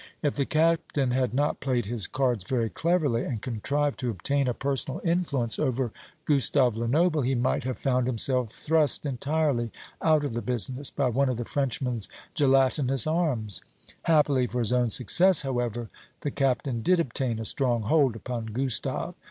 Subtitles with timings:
[0.23, 4.53] If the Captain had not played his cards very cleverly, and contrived to obtain a
[4.55, 5.91] personal influence over
[6.25, 11.29] Gustave Lenoble, he might have found himself thrust entirely out of the business by one
[11.29, 13.61] of the Frenchman's gelatinous arms.
[14.01, 15.91] Happily for his own success, however,
[16.21, 19.13] the Captain did obtain a strong hold upon Gustave.